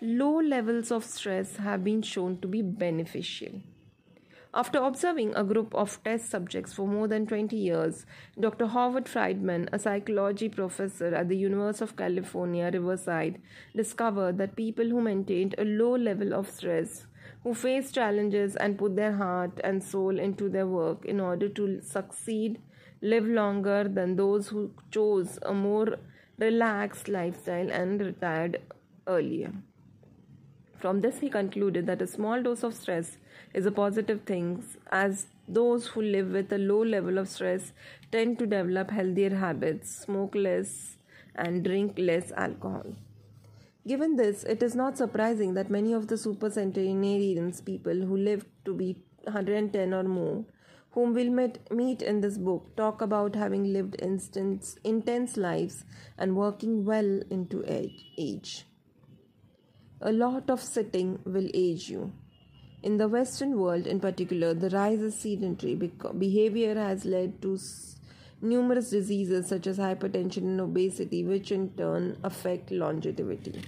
low 0.00 0.40
levels 0.40 0.92
of 0.92 1.04
stress 1.04 1.56
have 1.56 1.82
been 1.82 2.02
shown 2.02 2.38
to 2.40 2.46
be 2.46 2.62
beneficial. 2.62 3.60
After 4.54 4.78
observing 4.78 5.34
a 5.34 5.44
group 5.44 5.74
of 5.74 6.02
test 6.04 6.30
subjects 6.30 6.72
for 6.72 6.86
more 6.86 7.06
than 7.06 7.26
20 7.26 7.56
years, 7.56 8.06
Dr. 8.40 8.66
Howard 8.66 9.08
Friedman, 9.08 9.68
a 9.72 9.78
psychology 9.78 10.48
professor 10.48 11.14
at 11.14 11.28
the 11.28 11.36
University 11.36 11.84
of 11.84 11.96
California, 11.96 12.70
Riverside, 12.72 13.40
discovered 13.76 14.38
that 14.38 14.56
people 14.56 14.88
who 14.88 15.02
maintained 15.02 15.54
a 15.58 15.64
low 15.64 15.96
level 15.96 16.32
of 16.32 16.48
stress 16.48 17.06
who 17.42 17.52
face 17.54 17.92
challenges 17.92 18.56
and 18.56 18.78
put 18.78 18.96
their 18.96 19.12
heart 19.12 19.60
and 19.62 19.82
soul 19.82 20.18
into 20.18 20.48
their 20.48 20.66
work 20.66 21.04
in 21.04 21.20
order 21.20 21.48
to 21.48 21.80
succeed 21.82 22.60
live 23.02 23.26
longer 23.26 23.86
than 23.86 24.16
those 24.16 24.48
who 24.48 24.70
chose 24.90 25.38
a 25.42 25.52
more 25.52 25.96
relaxed 26.38 27.08
lifestyle 27.08 27.70
and 27.70 28.00
retired 28.00 28.60
earlier. 29.06 29.52
From 30.78 31.00
this, 31.00 31.18
he 31.18 31.28
concluded 31.28 31.86
that 31.86 32.02
a 32.02 32.06
small 32.06 32.40
dose 32.40 32.62
of 32.62 32.72
stress 32.72 33.18
is 33.52 33.66
a 33.66 33.72
positive 33.72 34.22
thing, 34.22 34.64
as 34.92 35.26
those 35.48 35.88
who 35.88 36.02
live 36.02 36.30
with 36.30 36.52
a 36.52 36.58
low 36.58 36.84
level 36.84 37.18
of 37.18 37.28
stress 37.28 37.72
tend 38.12 38.38
to 38.38 38.46
develop 38.46 38.92
healthier 38.92 39.34
habits, 39.34 39.90
smoke 40.04 40.36
less, 40.36 40.96
and 41.34 41.64
drink 41.64 41.98
less 41.98 42.30
alcohol. 42.32 42.94
Given 43.88 44.14
this, 44.14 44.44
it 44.44 44.62
is 44.62 44.76
not 44.76 44.96
surprising 44.96 45.54
that 45.54 45.70
many 45.70 45.92
of 45.94 46.06
the 46.06 46.16
super 46.16 46.48
centenarians, 46.50 47.60
people 47.60 47.94
who 47.94 48.16
live 48.16 48.44
to 48.64 48.74
be 48.74 49.02
110 49.24 49.92
or 49.92 50.04
more, 50.04 50.44
whom 50.92 51.12
we'll 51.12 51.30
meet, 51.30 51.58
meet 51.72 52.02
in 52.02 52.20
this 52.20 52.38
book, 52.38 52.76
talk 52.76 53.00
about 53.00 53.34
having 53.34 53.72
lived 53.72 53.96
instance, 54.00 54.78
intense 54.84 55.36
lives 55.36 55.84
and 56.16 56.36
working 56.36 56.84
well 56.84 57.20
into 57.30 57.64
age. 57.66 58.67
A 60.00 60.12
lot 60.12 60.48
of 60.48 60.62
sitting 60.62 61.18
will 61.24 61.48
age 61.52 61.90
you. 61.90 62.12
In 62.84 62.98
the 62.98 63.08
Western 63.08 63.58
world, 63.58 63.88
in 63.88 63.98
particular, 63.98 64.54
the 64.54 64.70
rise 64.70 65.02
of 65.02 65.12
sedentary 65.12 65.74
behavior 65.74 66.76
has 66.76 67.04
led 67.04 67.42
to 67.42 67.58
numerous 68.40 68.90
diseases 68.90 69.48
such 69.48 69.66
as 69.66 69.78
hypertension 69.78 70.44
and 70.44 70.60
obesity, 70.60 71.24
which 71.24 71.50
in 71.50 71.70
turn 71.70 72.16
affect 72.22 72.70
longevity. 72.70 73.60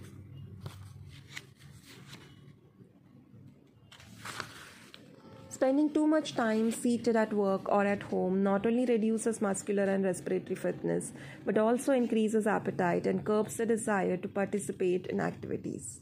Spending 5.48 5.92
too 5.92 6.06
much 6.06 6.36
time 6.36 6.70
seated 6.70 7.16
at 7.16 7.32
work 7.32 7.68
or 7.68 7.84
at 7.84 8.04
home 8.04 8.44
not 8.44 8.64
only 8.64 8.86
reduces 8.86 9.42
muscular 9.42 9.82
and 9.82 10.04
respiratory 10.04 10.54
fitness 10.54 11.12
but 11.44 11.58
also 11.58 11.92
increases 11.92 12.46
appetite 12.46 13.06
and 13.06 13.26
curbs 13.26 13.56
the 13.56 13.66
desire 13.66 14.16
to 14.16 14.28
participate 14.28 15.06
in 15.08 15.20
activities. 15.20 16.00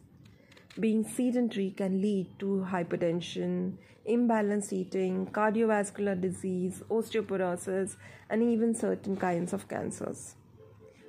Being 0.80 1.02
sedentary 1.08 1.70
can 1.76 2.00
lead 2.00 2.38
to 2.38 2.64
hypertension, 2.70 3.78
imbalanced 4.08 4.72
eating, 4.72 5.26
cardiovascular 5.26 6.20
disease, 6.20 6.84
osteoporosis, 6.88 7.96
and 8.30 8.44
even 8.44 8.76
certain 8.76 9.16
kinds 9.16 9.52
of 9.52 9.66
cancers. 9.68 10.36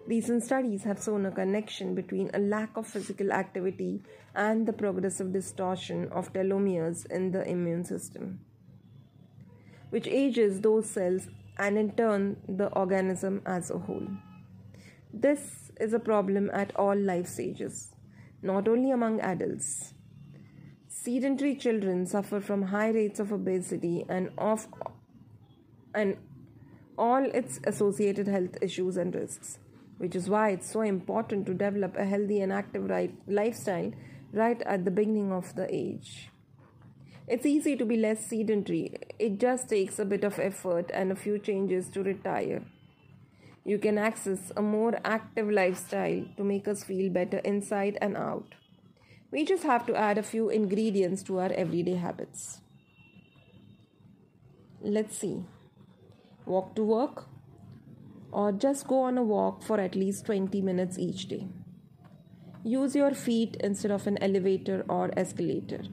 Recent 0.08 0.44
studies 0.44 0.86
have 0.86 1.04
shown 1.04 1.28
a 1.28 1.32
connection 1.32 1.94
between 1.94 2.32
a 2.34 2.40
lack 2.40 2.76
of 2.78 2.88
physical 2.88 3.32
activity 3.32 4.02
and 4.34 4.66
the 4.66 4.74
progressive 4.74 5.32
distortion 5.32 6.08
of 6.12 6.34
telomeres 6.34 7.06
in 7.12 7.30
the 7.30 7.48
immune 7.48 7.86
system, 7.86 8.40
which 9.92 10.08
ages 10.08 10.62
those 10.62 10.90
cells 10.90 11.28
and 11.60 11.78
in 11.78 11.92
turn 11.92 12.38
the 12.48 12.70
organism 12.70 13.44
as 13.46 13.70
a 13.70 13.78
whole. 13.78 14.08
This 15.14 15.72
is 15.80 15.94
a 15.94 16.00
problem 16.00 16.50
at 16.54 16.76
all 16.76 16.98
life 16.98 17.28
stages 17.28 17.90
not 18.42 18.68
only 18.68 18.92
among 18.92 19.20
adults. 19.20 19.94
Sedentary 20.88 21.56
children 21.56 22.06
suffer 22.06 22.40
from 22.40 22.64
high 22.64 22.90
rates 22.90 23.20
of 23.20 23.32
obesity 23.32 24.06
and 24.10 24.32
of 24.38 24.68
and 25.94 26.18
all 26.98 27.24
its 27.24 27.60
associated 27.66 28.28
health 28.28 28.58
issues 28.62 28.98
and 28.98 29.16
risks, 29.16 29.60
which 29.98 30.16
is 30.16 30.30
why 30.30 30.50
it's 30.50 30.72
so 30.72 30.82
important 30.82 31.46
to 31.46 31.54
develop 31.54 31.96
a 31.96 32.06
healthy 32.06 32.42
and 32.42 32.52
active 32.52 32.90
right, 32.90 33.14
lifestyle 33.28 33.92
right 34.34 34.62
at 34.64 34.86
the 34.86 34.92
beginning 34.92 35.32
of 35.32 35.56
the 35.56 35.74
age. 35.74 36.30
It's 37.28 37.46
easy 37.46 37.76
to 37.78 37.86
be 37.86 37.96
less 37.96 38.26
sedentary. 38.26 38.98
It 39.20 39.40
just 39.40 39.70
takes 39.70 40.00
a 40.00 40.06
bit 40.06 40.24
of 40.24 40.40
effort 40.40 40.90
and 40.94 41.12
a 41.12 41.16
few 41.16 41.40
changes 41.40 41.88
to 41.90 42.04
retire. 42.04 42.64
You 43.70 43.78
can 43.78 44.00
access 44.00 44.52
a 44.58 44.64
more 44.64 45.00
active 45.06 45.48
lifestyle 45.48 46.24
to 46.38 46.44
make 46.44 46.68
us 46.68 46.84
feel 46.84 47.12
better 47.12 47.38
inside 47.50 48.00
and 48.02 48.18
out. 48.18 48.56
We 49.30 49.46
just 49.46 49.62
have 49.62 49.86
to 49.86 49.96
add 49.96 50.18
a 50.18 50.24
few 50.24 50.50
ingredients 50.50 51.22
to 51.24 51.38
our 51.38 51.52
everyday 51.52 51.94
habits. 51.94 52.62
Let's 54.82 55.16
see. 55.16 55.44
Walk 56.48 56.74
to 56.78 56.84
work, 56.84 57.28
or 58.32 58.52
just 58.52 58.88
go 58.88 59.04
on 59.04 59.20
a 59.20 59.24
walk 59.24 59.62
for 59.62 59.80
at 59.80 59.94
least 59.94 60.26
20 60.26 60.62
minutes 60.62 60.98
each 60.98 61.28
day. 61.28 61.48
Use 62.64 62.96
your 62.96 63.14
feet 63.14 63.56
instead 63.60 63.92
of 63.92 64.08
an 64.08 64.18
elevator 64.18 64.84
or 64.90 65.12
escalator. 65.16 65.84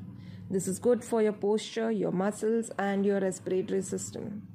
This 0.49 0.67
is 0.67 0.79
good 0.79 1.05
for 1.05 1.21
your 1.21 1.35
posture, 1.35 1.91
your 1.91 2.13
muscles, 2.13 2.71
and 2.79 3.05
your 3.05 3.21
respiratory 3.21 3.83
system. 3.83 4.46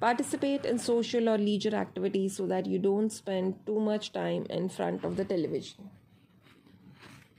Participate 0.00 0.64
in 0.64 0.78
social 0.78 1.28
or 1.28 1.38
leisure 1.38 1.74
activities 1.74 2.36
so 2.36 2.46
that 2.46 2.66
you 2.66 2.78
don't 2.78 3.10
spend 3.10 3.54
too 3.66 3.80
much 3.80 4.12
time 4.12 4.46
in 4.48 4.68
front 4.68 5.04
of 5.04 5.16
the 5.16 5.24
television. 5.24 5.90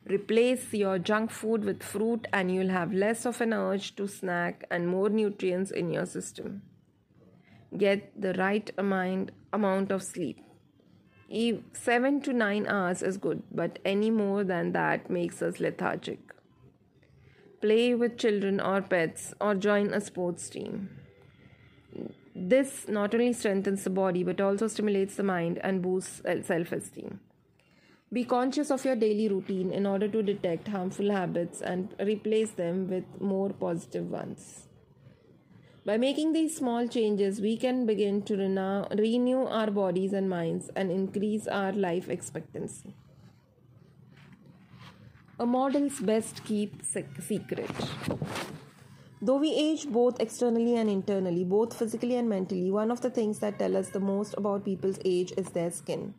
Replace 0.06 0.74
your 0.74 1.00
junk 1.00 1.32
food 1.32 1.64
with 1.64 1.84
fruit, 1.84 2.28
and 2.34 2.54
you'll 2.54 2.70
have 2.70 2.94
less 2.94 3.26
of 3.26 3.40
an 3.42 3.54
urge 3.54 3.96
to 3.96 4.08
snack 4.08 4.66
and 4.72 4.88
more 4.88 5.10
nutrients 5.10 5.72
in 5.72 5.92
your 5.92 6.06
system. 6.06 6.64
Get 7.78 8.20
the 8.20 8.34
right 8.34 8.70
amount, 8.78 9.32
amount 9.54 9.92
of 9.92 10.04
sleep. 10.04 10.44
7 11.74 12.22
to 12.22 12.34
9 12.34 12.66
hours 12.68 13.04
is 13.04 13.18
good, 13.18 13.44
but 13.52 13.78
any 13.86 14.10
more 14.10 14.44
than 14.44 14.72
that 14.72 15.10
makes 15.10 15.44
us 15.44 15.60
lethargic 15.60 16.30
play 17.62 17.94
with 17.94 18.18
children 18.18 18.60
or 18.60 18.82
pets, 18.82 19.34
or 19.42 19.54
join 19.56 19.94
a 19.94 20.02
sports 20.02 20.50
team. 20.50 20.90
This 22.42 22.88
not 22.88 23.14
only 23.14 23.34
strengthens 23.34 23.84
the 23.84 23.90
body 23.90 24.24
but 24.24 24.40
also 24.40 24.68
stimulates 24.68 25.16
the 25.16 25.24
mind 25.24 25.60
and 25.62 25.82
boosts 25.82 26.22
self 26.48 26.72
esteem. 26.72 27.20
Be 28.14 28.24
conscious 28.24 28.72
of 28.72 28.86
your 28.86 28.96
daily 28.96 29.28
routine 29.28 29.72
in 29.72 29.86
order 29.86 30.08
to 30.08 30.24
detect 30.24 30.70
harmful 30.70 31.12
habits 31.12 31.62
and 31.62 31.94
replace 32.00 32.52
them 32.52 32.90
with 32.90 33.04
more 33.20 33.50
positive 33.50 34.10
ones. 34.10 34.68
By 35.86 35.98
making 35.98 36.34
these 36.34 36.56
small 36.56 36.88
changes, 36.88 37.42
we 37.42 37.58
can 37.58 37.86
begin 37.86 38.22
to 38.24 38.36
renew 38.38 39.46
our 39.46 39.70
bodies 39.70 40.14
and 40.14 40.30
minds 40.30 40.70
and 40.76 40.92
increase 40.92 41.46
our 41.48 41.74
life 41.74 42.10
expectancy. 42.10 42.96
A 45.40 45.46
model's 45.46 46.00
best 46.00 46.44
keep 46.46 46.84
secret. 46.84 47.70
Though 49.22 49.36
we 49.36 49.52
age 49.54 49.90
both 49.90 50.22
externally 50.22 50.78
and 50.78 50.90
internally, 50.90 51.44
both 51.44 51.78
physically 51.78 52.16
and 52.16 52.30
mentally, 52.30 52.72
one 52.72 52.90
of 52.90 53.02
the 53.02 53.10
things 53.10 53.40
that 53.40 53.60
tell 53.60 53.76
us 53.76 53.90
the 53.90 54.00
most 54.00 54.34
about 54.38 54.64
people's 54.64 54.98
age 55.04 55.34
is 55.36 55.50
their 55.50 55.72
skin, 55.72 56.14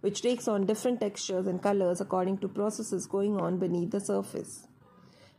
which 0.00 0.22
takes 0.22 0.46
on 0.46 0.64
different 0.64 1.00
textures 1.00 1.48
and 1.48 1.60
colors 1.60 2.00
according 2.00 2.38
to 2.38 2.48
processes 2.48 3.06
going 3.06 3.40
on 3.40 3.58
beneath 3.58 3.90
the 3.90 3.98
surface. 3.98 4.68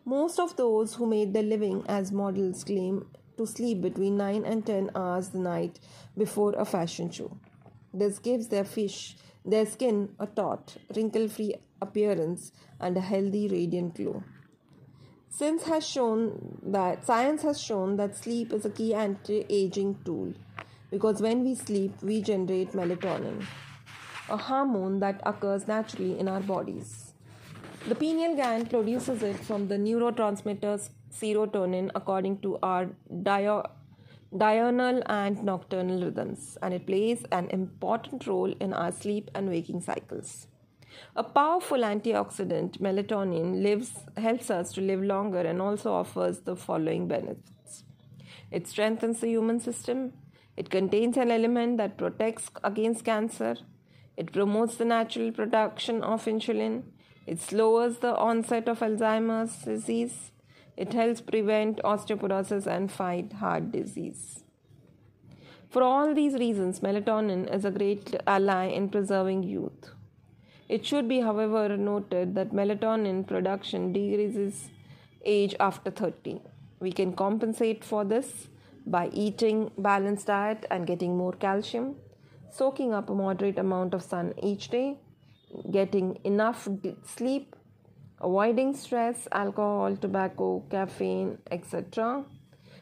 Most 0.04 0.38
of 0.38 0.58
those 0.58 0.96
who 0.96 1.06
made 1.06 1.34
their 1.34 1.44
living 1.44 1.86
as 1.88 2.12
models 2.12 2.66
claim 2.66 3.06
to 3.38 3.48
sleep 3.48 3.82
between 3.82 4.18
9 4.18 4.44
and 4.44 4.66
10 4.66 4.92
hours 4.94 5.30
the 5.30 5.40
night 5.40 5.80
before 6.18 6.54
a 6.58 6.66
fashion 6.66 7.10
show. 7.10 7.38
This 7.94 8.20
gives 8.20 8.50
their 8.50 8.66
fish 8.66 9.16
their 9.46 9.66
skin 9.66 10.10
a 10.20 10.28
taut, 10.28 10.76
wrinkle 10.94 11.30
free 11.30 11.56
appearance 11.82 12.52
and 12.82 12.98
a 12.98 13.02
healthy, 13.02 13.48
radiant 13.48 13.96
glow. 13.96 14.24
Since 15.30 15.64
has 15.64 15.86
shown 15.88 16.60
that 16.64 17.06
science 17.06 17.44
has 17.44 17.62
shown 17.62 17.98
that 17.98 18.16
sleep 18.16 18.52
is 18.52 18.66
a 18.66 18.70
key 18.70 18.94
anti-aging 18.94 20.00
tool 20.04 20.34
because 20.90 21.22
when 21.22 21.44
we 21.44 21.54
sleep 21.54 22.02
we 22.02 22.22
generate 22.22 22.72
melatonin, 22.72 23.46
a 24.30 24.38
hormone 24.38 25.00
that 25.00 25.22
occurs 25.26 25.68
naturally 25.68 26.18
in 26.18 26.28
our 26.28 26.40
bodies. 26.40 27.14
The 27.88 27.96
pineal 27.96 28.36
gland 28.36 28.70
produces 28.70 29.22
it 29.24 29.38
from 29.38 29.68
the 29.68 29.76
neurotransmitters 29.76 30.90
serotonin 31.14 31.92
according 31.96 32.40
to 32.40 32.58
our 32.64 32.90
diurnal 34.38 35.04
and 35.06 35.44
nocturnal 35.44 36.04
rhythms, 36.04 36.58
and 36.62 36.74
it 36.74 36.86
plays 36.86 37.24
an 37.32 37.50
important 37.52 38.28
role 38.28 38.54
in 38.60 38.74
our 38.74 38.92
sleep 38.92 39.32
and 39.34 39.48
waking 39.50 39.82
cycles. 39.82 40.48
A 41.16 41.24
powerful 41.24 41.80
antioxidant, 41.80 42.80
melatonin, 42.80 43.64
lives, 43.64 43.94
helps 44.18 44.50
us 44.50 44.72
to 44.74 44.82
live 44.82 45.02
longer 45.02 45.40
and 45.40 45.62
also 45.62 45.92
offers 45.92 46.42
the 46.42 46.56
following 46.56 47.08
benefits. 47.08 47.84
It 48.52 48.68
strengthens 48.68 49.20
the 49.20 49.28
human 49.28 49.60
system. 49.60 50.14
It 50.56 50.70
contains 50.70 51.18
an 51.18 51.32
element 51.32 51.78
that 51.78 51.98
protects 51.98 52.50
against 52.64 53.06
cancer. 53.06 53.58
It 54.16 54.32
promotes 54.32 54.76
the 54.78 54.86
natural 54.86 55.32
production 55.32 56.02
of 56.04 56.26
insulin. 56.26 56.84
It 57.26 57.40
slows 57.40 58.00
the 58.00 58.16
onset 58.16 58.70
of 58.70 58.80
Alzheimer's 58.80 59.58
disease. 59.64 60.32
It 60.78 60.94
helps 60.94 61.22
prevent 61.22 61.82
osteoporosis 61.84 62.66
and 62.68 62.92
fight 62.92 63.34
heart 63.34 63.72
disease. 63.72 64.44
For 65.70 65.84
all 65.84 66.14
these 66.14 66.36
reasons, 66.36 66.80
melatonin 66.80 67.54
is 67.54 67.66
a 67.66 67.72
great 67.72 68.16
ally 68.26 68.68
in 68.68 68.90
preserving 68.90 69.44
youth. 69.44 69.92
It 70.70 70.86
should 70.86 71.08
be, 71.08 71.22
however, 71.22 71.78
noted 71.78 72.36
that 72.36 72.52
melatonin 72.52 73.26
production 73.26 73.94
decreases 73.94 74.70
age 75.24 75.56
after 75.60 75.92
30. 75.92 76.42
We 76.80 76.92
can 76.92 77.14
compensate 77.14 77.84
for 77.84 78.04
this 78.04 78.48
by 78.86 79.10
eating 79.14 79.72
balanced 79.78 80.28
diet 80.28 80.66
and 80.70 80.86
getting 80.86 81.18
more 81.18 81.34
calcium, 81.34 81.96
soaking 82.52 82.94
up 82.94 83.10
a 83.10 83.14
moderate 83.14 83.60
amount 83.60 83.94
of 83.94 84.04
sun 84.04 84.34
each 84.44 84.70
day, 84.70 84.98
getting 85.72 86.20
enough 86.24 86.68
sleep, 87.06 87.56
avoiding 88.20 88.76
stress, 88.76 89.28
alcohol, 89.32 89.96
tobacco, 89.96 90.64
caffeine, 90.70 91.38
etc., 91.52 92.24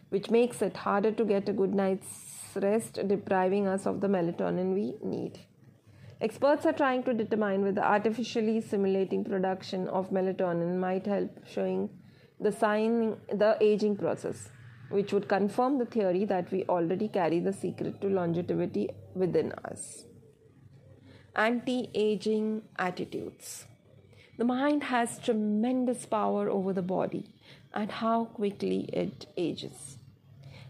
which 0.09 0.29
makes 0.29 0.61
it 0.61 0.77
harder 0.77 1.11
to 1.11 1.25
get 1.25 1.49
a 1.49 1.53
good 1.53 1.73
night's 1.73 2.51
rest, 2.55 2.99
depriving 3.07 3.67
us 3.67 3.85
of 3.85 4.01
the 4.01 4.07
melatonin 4.07 4.73
we 4.73 4.95
need. 5.03 5.39
Experts 6.25 6.65
are 6.65 6.73
trying 6.73 7.03
to 7.03 7.13
determine 7.13 7.63
whether 7.63 7.83
artificially 7.83 8.59
simulating 8.59 9.23
production 9.23 9.87
of 9.89 10.09
melatonin 10.09 10.79
might 10.79 11.05
help 11.05 11.29
showing 11.45 11.87
the 12.39 12.51
sign 12.51 13.17
the 13.31 13.55
aging 13.61 13.95
process, 13.95 14.49
which 14.89 15.13
would 15.13 15.27
confirm 15.27 15.77
the 15.77 15.85
theory 15.85 16.25
that 16.25 16.49
we 16.51 16.63
already 16.63 17.07
carry 17.07 17.39
the 17.39 17.53
secret 17.53 18.01
to 18.01 18.09
longevity 18.09 18.89
within 19.13 19.51
us. 19.65 20.05
Anti-aging 21.35 22.63
attitudes. 22.79 23.67
The 24.39 24.45
mind 24.45 24.85
has 24.85 25.19
tremendous 25.19 26.07
power 26.07 26.49
over 26.49 26.73
the 26.73 26.81
body 26.81 27.29
and 27.71 27.91
how 27.91 28.25
quickly 28.25 28.89
it 28.91 29.27
ages. 29.37 29.99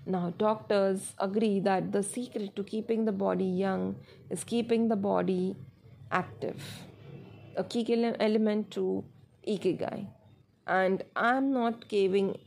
Now, 0.08 0.34
doctors 0.38 1.16
agree 1.18 1.60
that 1.62 1.92
the 1.92 2.04
secret 2.04 2.56
to 2.56 2.64
keeping 2.64 3.06
the 3.06 3.12
body 3.12 3.46
young 3.46 3.96
is 4.30 4.44
keeping 4.44 4.88
the 4.88 4.96
body 4.96 5.56
active, 6.12 6.62
a 7.56 7.64
key 7.64 8.14
element 8.20 8.70
to 8.72 9.04
ikigai. 9.48 10.08
And 10.68 11.04
I'm 11.16 11.52
not 11.52 11.88
caving, 11.90 12.38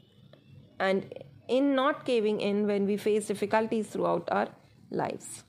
and 0.78 1.12
in 1.48 1.74
not 1.74 2.04
caving 2.04 2.40
in 2.40 2.66
when 2.66 2.86
we 2.86 2.96
face 2.96 3.26
difficulties 3.26 3.88
throughout 3.88 4.28
our 4.30 4.48
lives. 4.90 5.44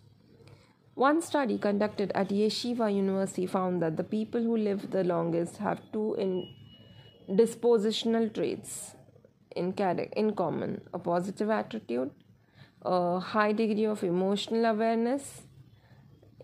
One 0.96 1.22
study 1.22 1.58
conducted 1.58 2.12
at 2.14 2.30
Yeshiva 2.30 2.94
University 2.94 3.46
found 3.46 3.82
that 3.84 3.98
the 3.98 4.04
people 4.04 4.42
who 4.42 4.58
live 4.58 4.90
the 4.92 5.04
longest 5.04 5.58
have 5.58 5.80
two 5.94 6.16
in 6.16 6.54
dispositional 7.30 8.34
traits 8.34 8.96
in, 9.60 9.74
in 10.22 10.34
common 10.34 10.82
a 10.94 11.00
positive 11.00 11.50
attitude, 11.50 12.12
a 12.82 13.20
high 13.20 13.52
degree 13.52 13.86
of 13.86 14.04
emotional 14.04 14.66
awareness. 14.66 15.42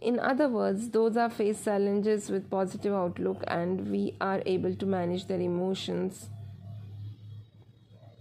In 0.02 0.20
other 0.20 0.50
words, 0.50 0.90
those 0.90 1.18
are 1.18 1.30
face 1.30 1.64
challenges 1.64 2.30
with 2.30 2.50
positive 2.50 2.94
outlook 2.94 3.44
and 3.48 3.90
we 3.90 4.16
are 4.22 4.42
able 4.46 4.76
to 4.76 4.86
manage 4.86 5.28
their 5.28 5.40
emotions 5.40 6.30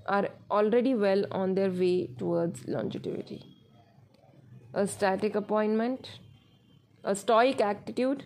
are 0.07 0.29
already 0.51 0.95
well 0.95 1.25
on 1.31 1.55
their 1.55 1.71
way 1.71 2.11
towards 2.19 2.67
longevity. 2.69 3.43
A 4.73 4.87
static 4.87 5.35
appointment 5.35 6.19
a 7.05 7.15
stoic 7.15 7.61
attitude, 7.61 8.25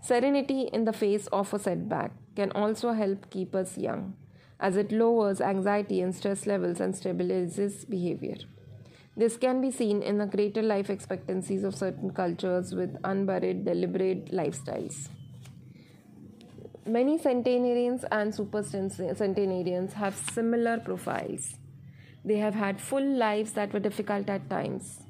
serenity 0.00 0.62
in 0.72 0.84
the 0.84 0.92
face 0.92 1.26
of 1.28 1.52
a 1.52 1.58
setback 1.58 2.12
can 2.36 2.52
also 2.52 2.92
help 2.92 3.28
keep 3.30 3.54
us 3.54 3.76
young, 3.76 4.14
as 4.60 4.76
it 4.76 4.92
lowers 4.92 5.40
anxiety 5.40 6.00
and 6.00 6.14
stress 6.14 6.46
levels 6.46 6.80
and 6.80 6.94
stabilizes 6.94 7.88
behavior. 7.88 8.36
This 9.16 9.36
can 9.36 9.60
be 9.60 9.70
seen 9.70 10.02
in 10.02 10.18
the 10.18 10.26
greater 10.26 10.62
life 10.62 10.90
expectancies 10.90 11.64
of 11.64 11.74
certain 11.74 12.10
cultures 12.10 12.74
with 12.74 12.96
unburied, 13.02 13.64
deliberate 13.64 14.32
lifestyles. 14.32 15.08
Many 16.86 17.18
centenarians 17.18 18.04
and 18.10 18.34
super 18.34 18.62
centenarians 18.62 19.94
have 19.94 20.14
similar 20.14 20.78
profiles. 20.78 21.54
They 22.24 22.36
have 22.36 22.54
had 22.54 22.80
full 22.80 23.04
lives 23.04 23.52
that 23.52 23.72
were 23.72 23.80
difficult 23.80 24.28
at 24.28 24.48
times, 24.50 25.00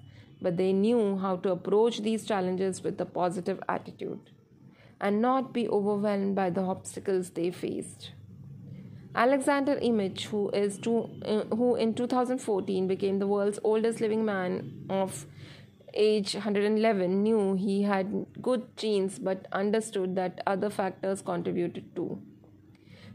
but 0.41 0.57
they 0.57 0.73
knew 0.73 1.19
how 1.19 1.37
to 1.37 1.53
approach 1.53 2.03
these 2.03 2.25
challenges 2.25 2.83
with 2.83 3.01
a 3.01 3.07
positive 3.07 3.61
attitude 3.69 4.31
and 5.01 5.21
not 5.21 5.53
be 5.53 5.69
overwhelmed 5.69 6.35
by 6.35 6.51
the 6.51 6.61
obstacles 6.61 7.31
they 7.31 7.51
faced. 7.51 8.13
Alexander 9.15 9.75
Imich, 9.77 10.27
who 10.27 10.51
is 10.51 10.79
to, 10.79 11.11
uh, 11.25 11.43
who 11.57 11.75
in 11.75 11.95
2014 11.95 12.87
became 12.87 13.19
the 13.19 13.27
world's 13.27 13.59
oldest 13.65 14.01
living 14.01 14.25
man 14.25 14.87
of 14.89 15.27
age 15.95 16.35
111, 16.35 17.23
knew 17.23 17.55
he 17.55 17.83
had 17.83 18.27
good 18.41 18.77
genes 18.77 19.19
but 19.19 19.47
understood 19.53 20.15
that 20.15 20.41
other 20.47 20.71
factors 20.71 21.23
contributed 21.23 21.95
too. 21.97 22.23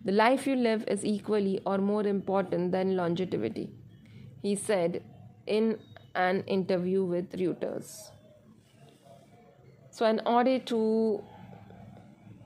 The 0.03 0.11
life 0.11 0.45
you 0.45 0.55
live 0.55 0.83
is 0.87 1.05
equally 1.05 1.61
or 1.65 1.77
more 1.77 2.05
important 2.05 2.73
than 2.73 2.97
longevity, 2.97 3.71
he 4.41 4.55
said 4.55 5.01
in 5.47 5.79
an 6.13 6.43
interview 6.45 7.05
with 7.05 7.31
Reuters. 7.31 8.11
So, 9.91 10.05
an 10.05 10.21
ode 10.25 10.65
to 10.67 11.23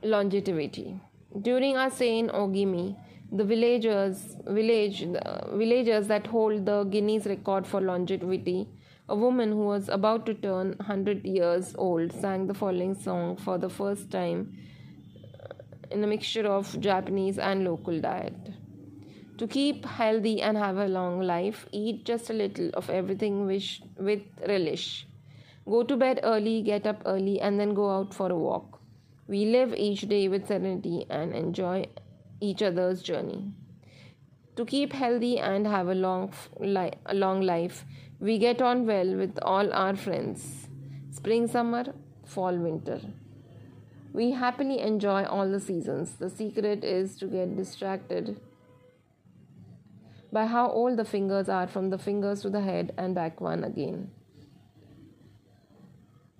longevity. 0.03 0.99
During 1.41 1.77
our 1.77 1.89
stay 1.89 2.19
in 2.19 2.29
Ogimi, 2.29 2.95
the 3.31 3.43
villagers, 3.43 4.37
village, 4.47 5.01
the 5.01 5.49
villagers 5.53 6.07
that 6.07 6.25
hold 6.25 6.65
the 6.65 6.83
Guinness 6.85 7.25
record 7.27 7.67
for 7.67 7.79
longevity, 7.79 8.67
a 9.07 9.15
woman 9.15 9.51
who 9.51 9.65
was 9.65 9.87
about 9.87 10.25
to 10.25 10.33
turn 10.33 10.69
100 10.77 11.25
years 11.25 11.75
old 11.77 12.11
sang 12.11 12.47
the 12.47 12.53
following 12.53 12.95
song 12.95 13.35
for 13.37 13.57
the 13.59 13.69
first 13.69 14.09
time 14.09 14.57
uh, 15.43 15.53
in 15.91 16.03
a 16.03 16.07
mixture 16.07 16.47
of 16.47 16.79
Japanese 16.79 17.37
and 17.37 17.63
local 17.63 17.99
diet. 18.01 18.33
To 19.37 19.47
keep 19.47 19.85
healthy 19.85 20.41
and 20.41 20.57
have 20.57 20.77
a 20.77 20.87
long 20.87 21.21
life, 21.21 21.67
eat 21.71 22.05
just 22.05 22.29
a 22.29 22.33
little 22.33 22.71
of 22.73 22.89
everything 22.89 23.45
wish, 23.45 23.81
with 23.97 24.23
relish. 24.47 25.07
Go 25.65 25.83
to 25.83 25.95
bed 25.95 26.19
early, 26.23 26.61
get 26.63 26.87
up 26.87 27.03
early, 27.05 27.39
and 27.39 27.59
then 27.59 27.75
go 27.75 27.91
out 27.91 28.13
for 28.13 28.31
a 28.31 28.37
walk. 28.37 28.81
We 29.27 29.45
live 29.45 29.75
each 29.75 30.01
day 30.01 30.27
with 30.27 30.47
serenity 30.47 31.05
and 31.09 31.33
enjoy 31.33 31.85
each 32.41 32.61
other's 32.61 33.01
journey. 33.01 33.51
To 34.55 34.65
keep 34.65 34.93
healthy 34.93 35.39
and 35.39 35.65
have 35.67 35.87
a 35.87 35.95
long, 35.95 36.33
a 36.59 37.13
long 37.13 37.41
life, 37.41 37.85
we 38.19 38.37
get 38.37 38.61
on 38.61 38.85
well 38.85 39.15
with 39.15 39.39
all 39.41 39.71
our 39.71 39.95
friends. 39.95 40.67
Spring, 41.11 41.47
summer, 41.47 41.93
fall, 42.25 42.57
winter. 42.57 42.99
We 44.11 44.31
happily 44.31 44.79
enjoy 44.79 45.23
all 45.23 45.49
the 45.49 45.59
seasons. 45.59 46.15
The 46.17 46.29
secret 46.29 46.83
is 46.83 47.15
to 47.17 47.27
get 47.27 47.55
distracted 47.55 48.39
by 50.31 50.45
how 50.45 50.69
old 50.69 50.97
the 50.97 51.05
fingers 51.05 51.49
are 51.49 51.67
from 51.67 51.89
the 51.89 51.97
fingers 51.97 52.41
to 52.41 52.49
the 52.49 52.61
head 52.61 52.93
and 52.97 53.15
back 53.15 53.39
one 53.41 53.63
again. 53.63 54.11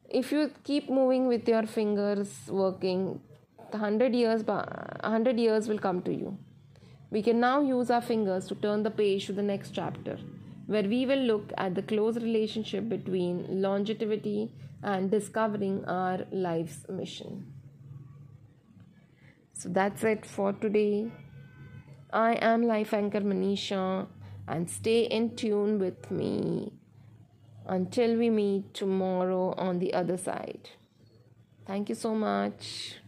If 0.10 0.32
you 0.32 0.52
keep 0.64 0.90
moving 0.90 1.28
with 1.28 1.48
your 1.48 1.66
fingers 1.68 2.34
working, 2.48 3.22
100 3.73 4.13
years 4.15 4.43
100 4.43 5.39
years 5.39 5.67
will 5.67 5.79
come 5.79 6.01
to 6.03 6.13
you. 6.13 6.38
We 7.12 7.21
can 7.21 7.39
now 7.39 7.62
use 7.62 7.89
our 7.89 8.01
fingers 8.01 8.47
to 8.47 8.55
turn 8.55 8.84
the 8.84 8.91
page 8.91 9.25
to 9.27 9.34
the 9.34 9.41
next 9.41 9.71
chapter 9.71 10.19
where 10.69 10.84
we 10.84 11.03
will 11.08 11.23
look 11.27 11.51
at 11.58 11.73
the 11.73 11.82
close 11.82 12.17
relationship 12.17 12.88
between 12.88 13.62
longevity 13.62 14.51
and 14.84 15.10
discovering 15.10 15.84
our 15.86 16.19
life's 16.32 16.88
mission. 16.88 17.51
So 19.53 19.69
that's 19.69 20.03
it 20.03 20.27
for 20.27 20.53
today. 20.53 21.12
I 22.13 22.34
am 22.34 22.67
Life 22.67 22.93
Anchor 22.93 23.21
Manisha 23.21 24.08
and 24.47 24.69
stay 24.69 25.05
in 25.05 25.36
tune 25.36 25.79
with 25.79 26.12
me 26.12 26.71
until 27.65 28.15
we 28.15 28.29
meet 28.29 28.73
tomorrow 28.75 29.55
on 29.58 29.79
the 29.79 29.95
other 29.95 30.17
side. 30.17 30.69
Thank 31.65 31.89
you 31.89 31.95
so 31.95 32.13
much. 32.13 32.99